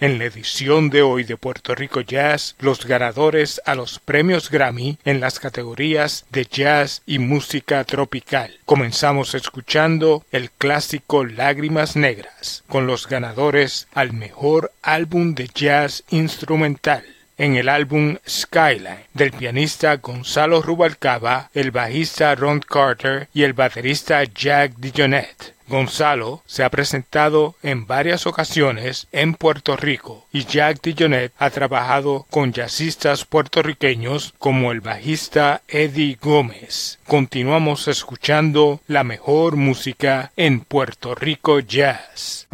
[0.00, 4.96] En la edición de hoy de Puerto Rico Jazz, los ganadores a los premios Grammy
[5.04, 8.56] en las categorías de jazz y música tropical.
[8.64, 17.04] Comenzamos escuchando el clásico Lágrimas Negras, con los ganadores al mejor álbum de jazz instrumental
[17.36, 24.24] en el álbum Skyline del pianista Gonzalo Rubalcaba, el bajista Ron Carter y el baterista
[24.24, 25.59] Jack DeJohnette.
[25.70, 32.26] Gonzalo se ha presentado en varias ocasiones en Puerto Rico y Jack DeJohnette ha trabajado
[32.28, 36.98] con jazzistas puertorriqueños como el bajista Eddie Gómez.
[37.06, 42.48] Continuamos escuchando la mejor música en Puerto Rico Jazz.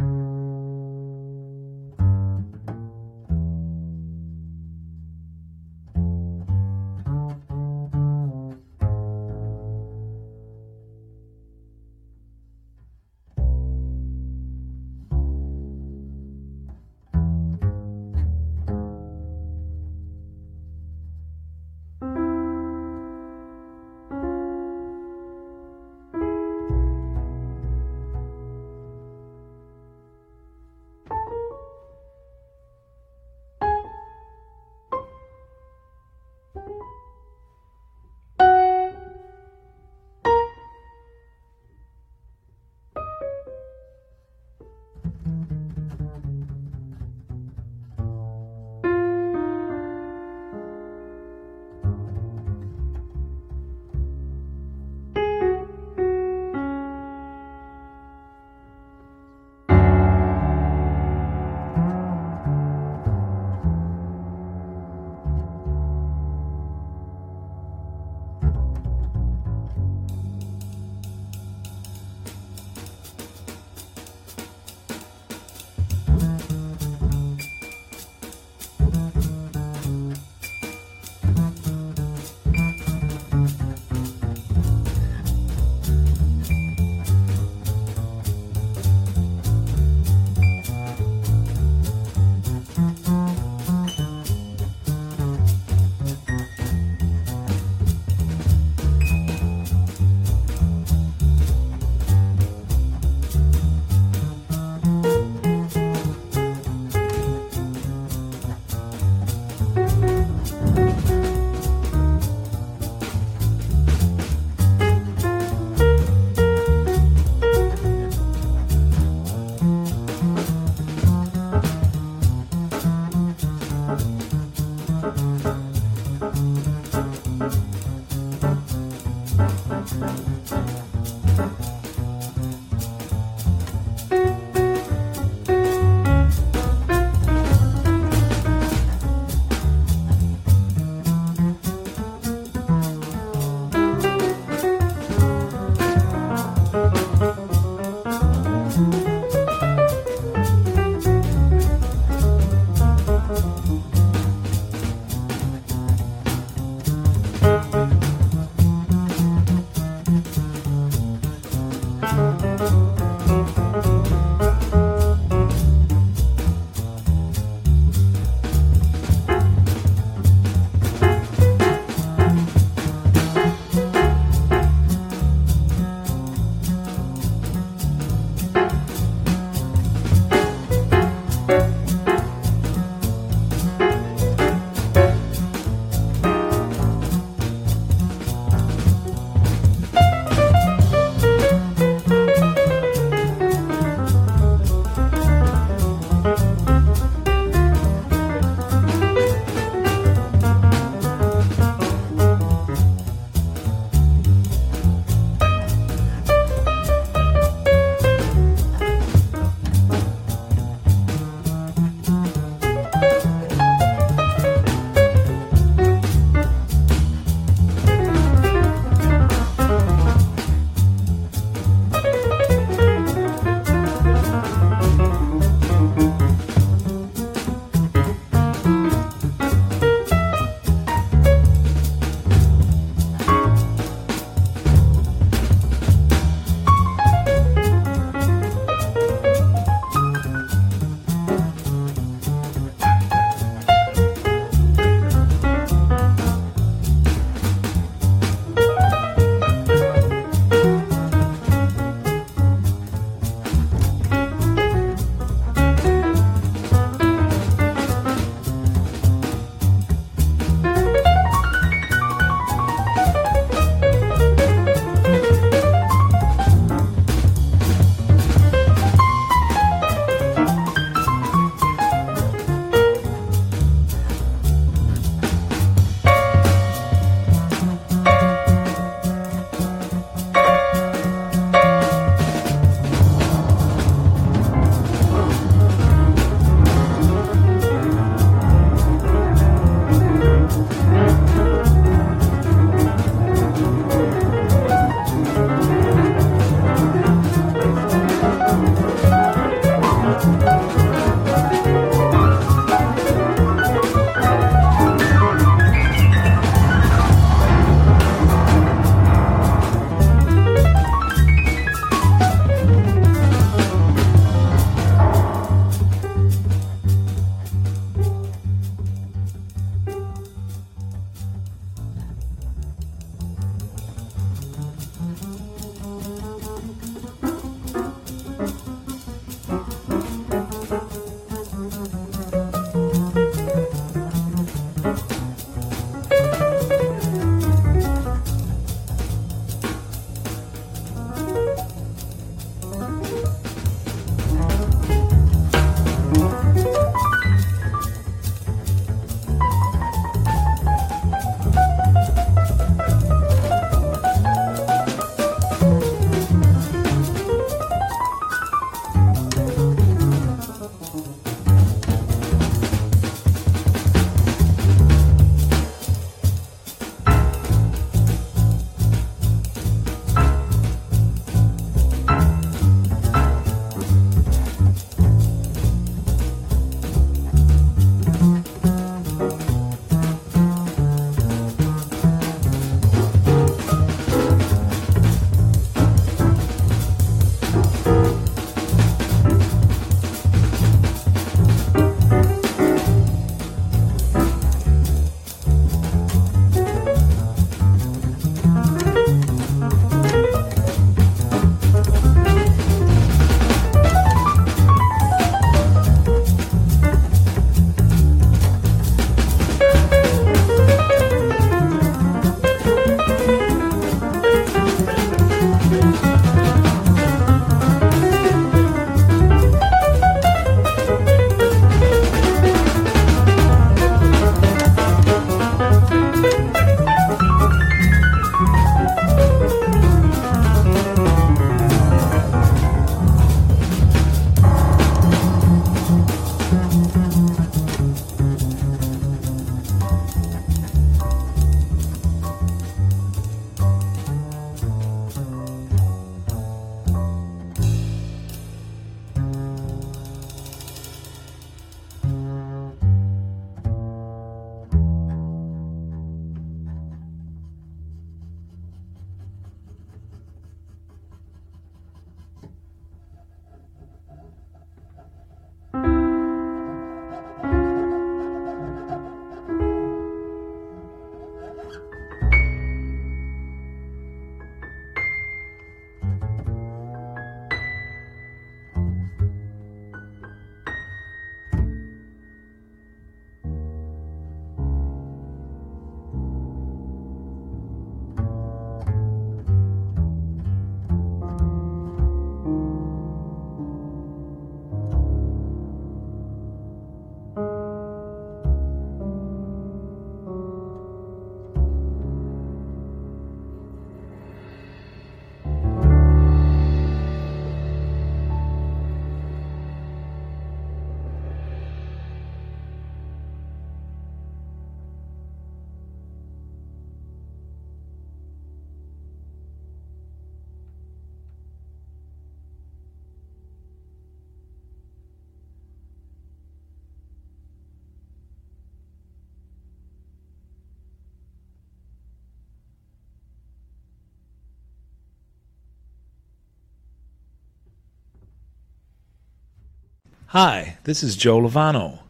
[540.30, 542.00] Hi, this is Joe Lovano.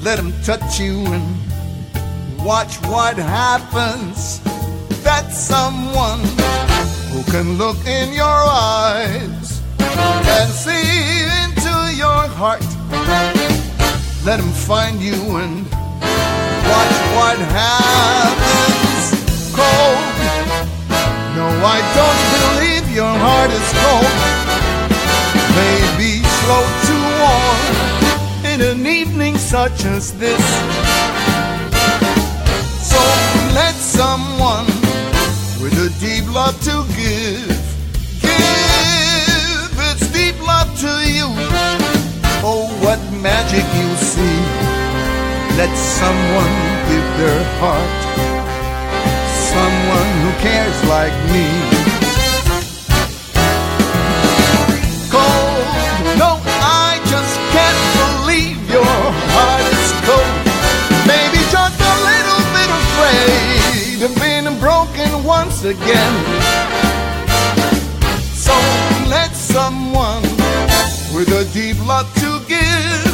[0.00, 1.26] Let him touch you and
[2.44, 4.40] watch what happens.
[5.04, 6.22] That someone
[7.12, 8.40] who can look in your
[8.74, 12.66] eyes and see into your heart.
[14.24, 15.66] Let him find you and
[16.72, 18.85] watch what happens.
[21.46, 24.14] No, I don't believe your heart is cold.
[25.54, 27.62] Maybe slow to warm
[28.52, 30.44] in an evening such as this.
[32.90, 32.98] So
[33.54, 34.66] let someone
[35.62, 37.62] with a deep love to give,
[38.26, 41.28] give its deep love to you.
[42.42, 44.38] Oh, what magic you see.
[45.56, 46.54] Let someone
[46.90, 48.05] give their heart.
[49.56, 51.46] Someone who cares like me.
[55.08, 55.66] Cold,
[56.20, 58.84] no, I just can't believe your
[59.32, 60.36] heart is cold.
[61.08, 66.14] Maybe just a little bit afraid of being broken once again.
[68.36, 68.52] So
[69.08, 70.22] let someone
[71.16, 73.05] with a deep love to give,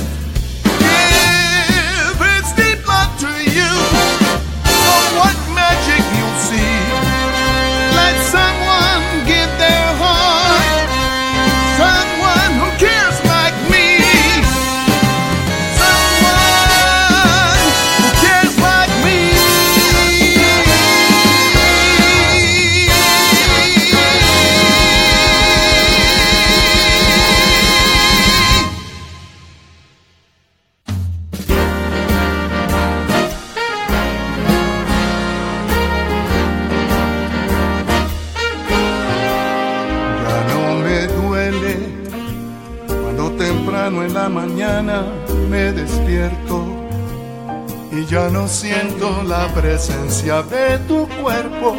[49.24, 51.76] la presencia de tu cuerpo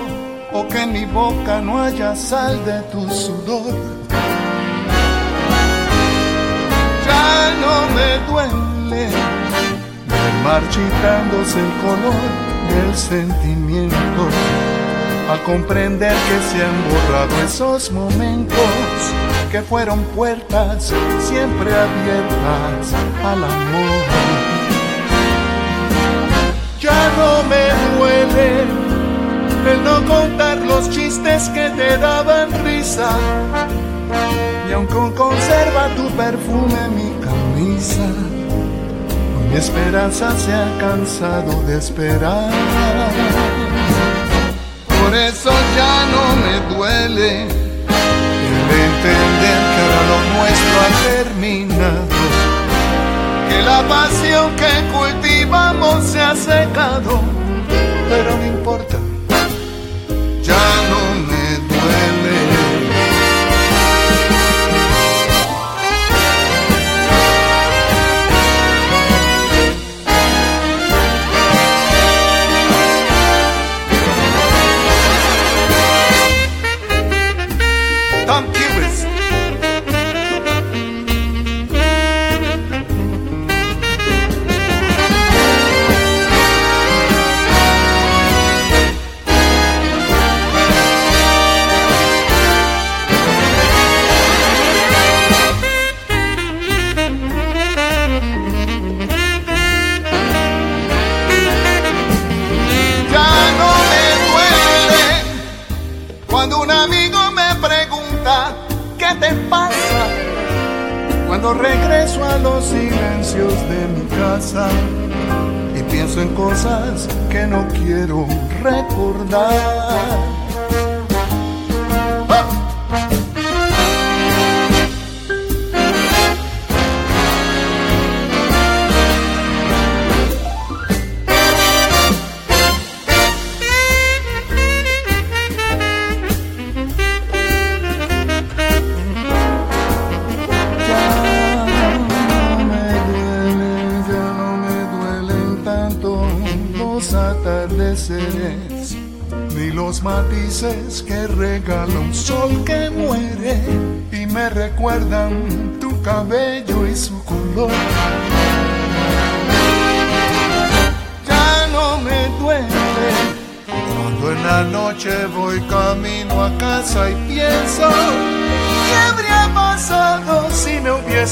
[0.53, 3.73] o que mi boca no haya sal de tu sudor.
[7.05, 9.07] Ya no me duele
[10.07, 12.29] ver marchitándose el color
[12.69, 14.27] del sentimiento
[15.31, 18.57] a comprender que se han borrado esos momentos
[19.51, 24.52] que fueron puertas siempre abiertas al amor.
[27.17, 28.63] No me duele
[29.71, 33.09] el no contar los chistes que te daban risa
[34.69, 38.07] y aunque conserva tu perfume mi camisa,
[39.49, 42.49] mi esperanza se ha cansado de esperar.
[44.87, 50.89] Por eso ya no me duele el entender que ahora lo nuestro ha
[51.23, 52.23] terminado.
[53.49, 54.73] Que la pasión que
[55.53, 57.21] cultivamos se ha secado.
[58.09, 58.97] Pero no importa,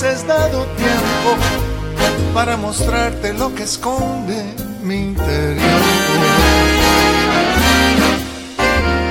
[0.02, 1.38] hubieses dado tiempo
[2.34, 4.44] para mostrarte lo que esconde
[4.82, 5.82] mi interior?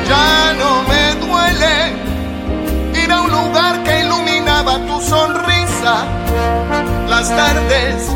[0.08, 1.92] Ya no me duele
[3.04, 6.06] ir a un lugar que iluminaba tu sonrisa
[7.08, 8.08] las tardes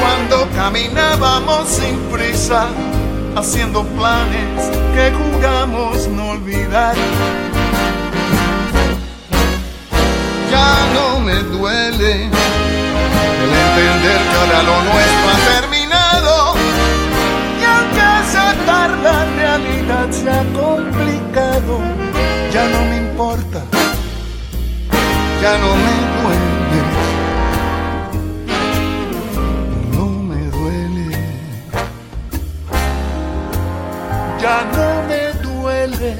[0.00, 2.66] cuando caminábamos sin prisa
[3.36, 6.94] haciendo planes que juramos no olvidar.
[10.56, 12.12] Ya no me duele
[13.44, 16.32] el entender que ahora lo nuestro ha terminado.
[17.60, 21.72] Y aunque se tarda, la realidad se ha complicado.
[22.54, 23.60] Ya no me importa,
[25.42, 26.80] ya no me duele.
[29.94, 31.06] No me duele.
[34.42, 36.12] Ya no me duele.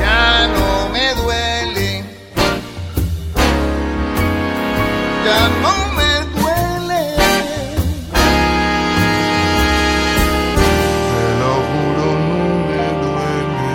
[0.00, 0.59] Ya no
[1.00, 2.04] me duele.
[5.24, 7.02] Ya no me duele.
[11.06, 13.70] Te lo juro, no me duele.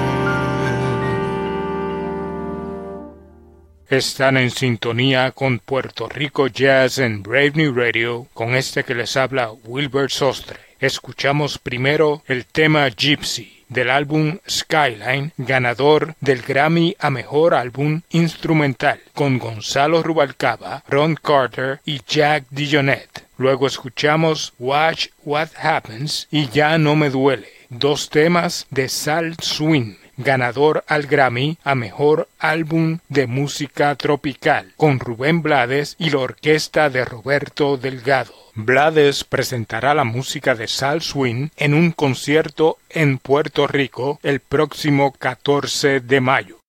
[3.89, 9.17] Están en sintonía con Puerto Rico Jazz en Brave New Radio, con este que les
[9.17, 10.59] habla Wilbert Sostre.
[10.79, 18.99] Escuchamos primero el tema Gypsy del álbum Skyline, ganador del Grammy a Mejor Álbum Instrumental,
[19.13, 23.25] con Gonzalo Rubalcaba, Ron Carter y Jack DeJohnette.
[23.37, 29.95] Luego escuchamos Watch What Happens y Ya No Me Duele, dos temas de Sal Swing,
[30.17, 36.89] ganador al Grammy a Mejor Álbum de Música Tropical, con Rubén Blades y la orquesta
[36.89, 38.33] de Roberto Delgado.
[38.53, 45.11] Blades presentará la música de Sal Swing en un concierto en Puerto Rico el próximo
[45.11, 46.59] 14 de mayo.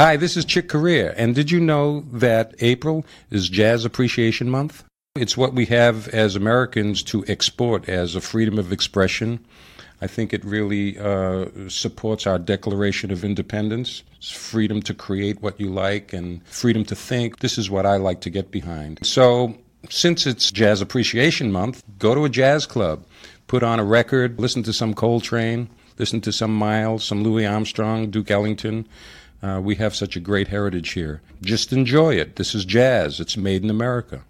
[0.00, 4.82] Hi, this is Chick Corea, and did you know that April is Jazz Appreciation Month?
[5.14, 9.44] It's what we have as Americans to export as a freedom of expression.
[10.00, 14.02] I think it really uh, supports our Declaration of Independence.
[14.16, 17.40] It's freedom to create what you like and freedom to think.
[17.40, 19.00] This is what I like to get behind.
[19.02, 19.54] So,
[19.90, 23.04] since it's Jazz Appreciation Month, go to a jazz club,
[23.48, 28.10] put on a record, listen to some Coltrane, listen to some Miles, some Louis Armstrong,
[28.10, 28.88] Duke Ellington.
[29.42, 31.22] Uh, we have such a great heritage here.
[31.42, 32.36] Just enjoy it.
[32.36, 33.20] This is jazz.
[33.20, 34.24] It's made in America.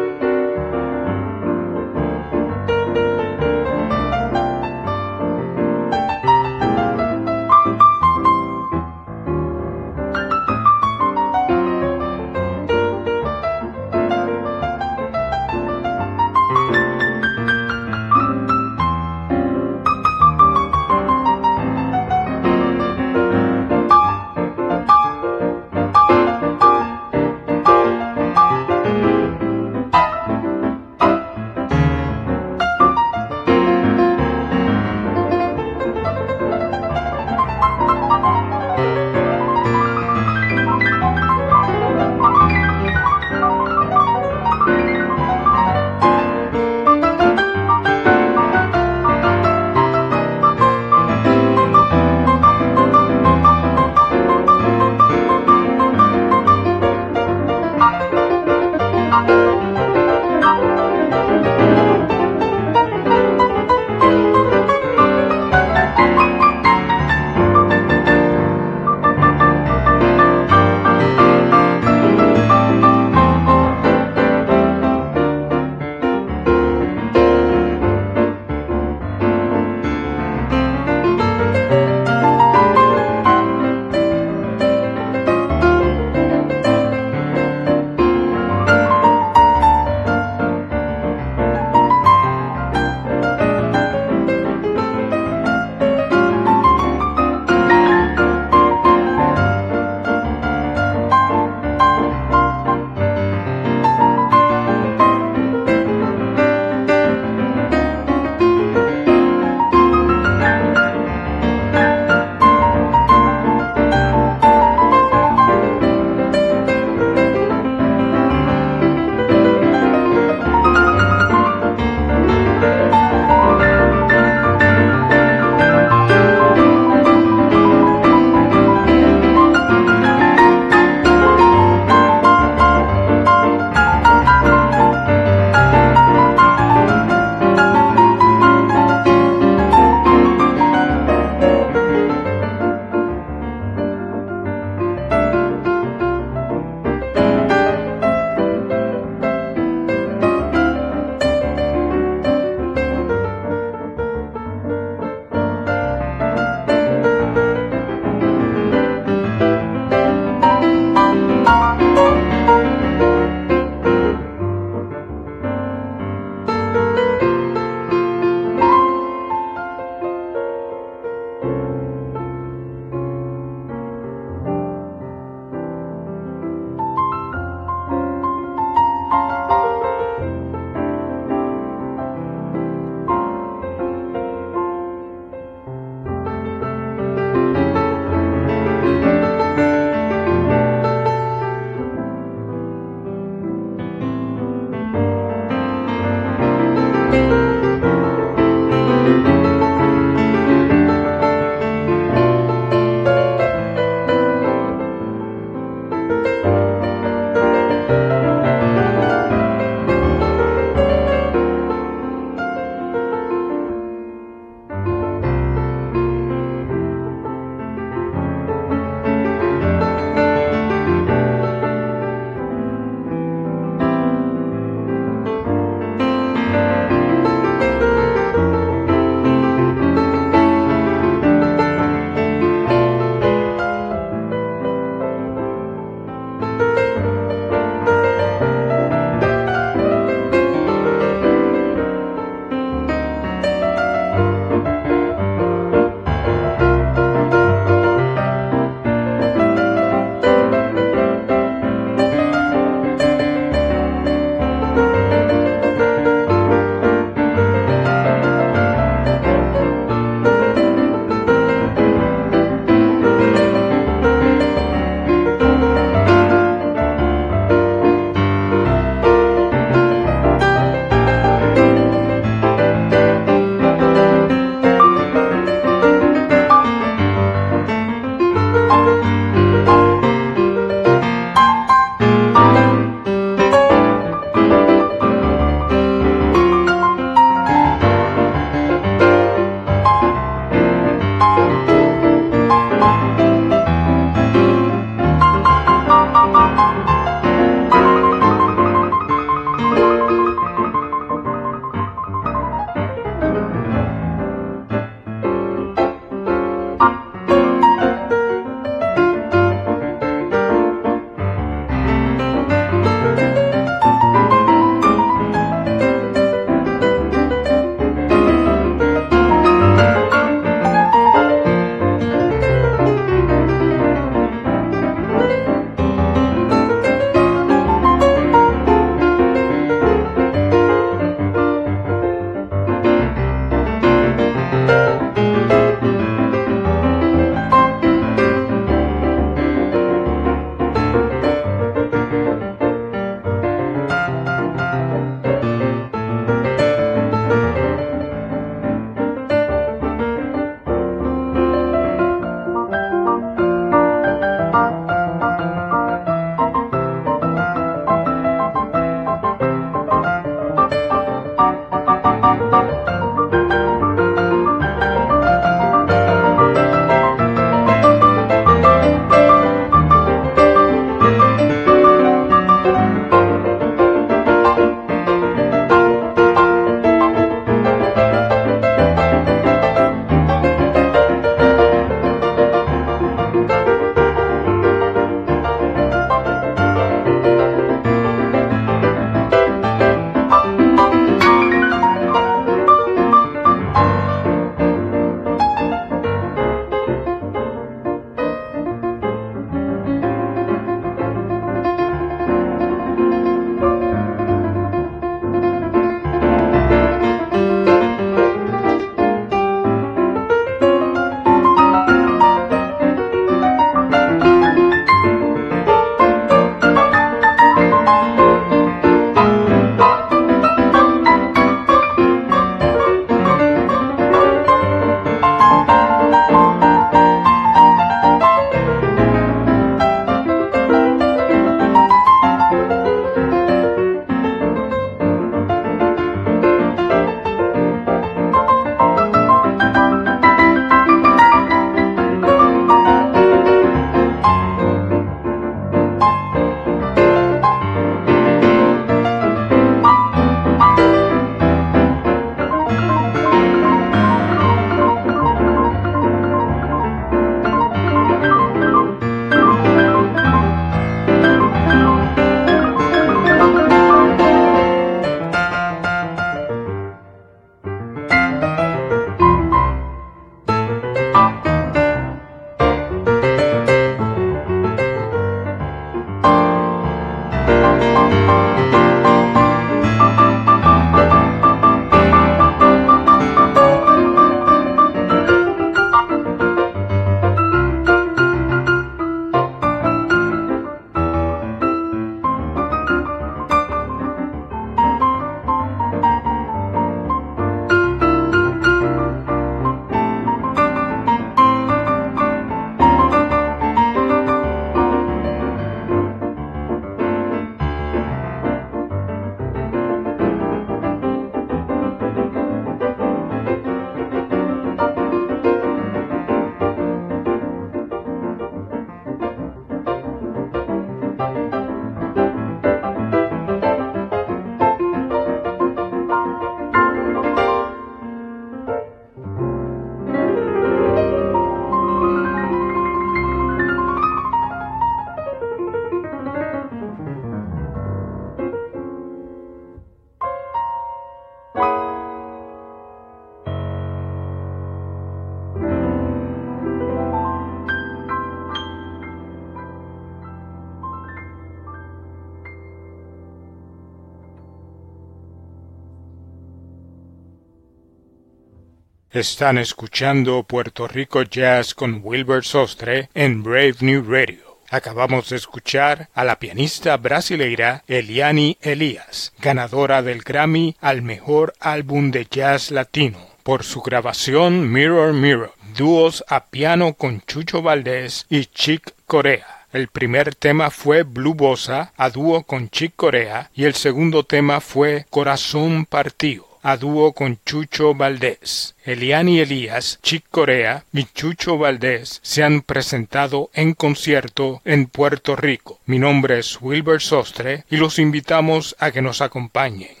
[559.13, 564.59] Están escuchando Puerto Rico Jazz con Wilbur Sostre en Brave New Radio.
[564.69, 572.11] Acabamos de escuchar a la pianista brasileira Eliani Elias, ganadora del Grammy al mejor álbum
[572.11, 578.45] de jazz latino, por su grabación Mirror Mirror, dúos a piano con Chucho Valdés y
[578.45, 579.65] Chick Corea.
[579.73, 584.61] El primer tema fue Blue Bossa a dúo con Chick Corea y el segundo tema
[584.61, 588.75] fue Corazón Partido a dúo con Chucho Valdés.
[588.85, 595.79] Eliani Elías, Chick Corea y Chucho Valdés se han presentado en concierto en Puerto Rico.
[595.85, 600.00] Mi nombre es Wilber Sostre y los invitamos a que nos acompañen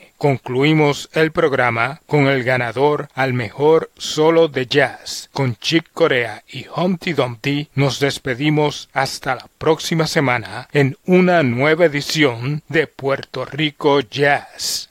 [0.21, 5.31] Concluimos el programa con el ganador al mejor solo de jazz.
[5.33, 11.85] Con Chick Corea y Humpty Dumpty nos despedimos hasta la próxima semana en una nueva
[11.85, 14.90] edición de Puerto Rico Jazz.